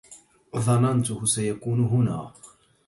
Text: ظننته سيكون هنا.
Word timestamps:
ظننته 0.57 1.25
سيكون 1.25 1.79
هنا. 1.85 2.33